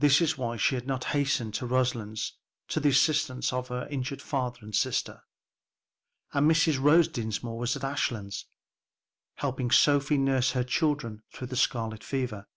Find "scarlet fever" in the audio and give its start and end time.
11.56-12.48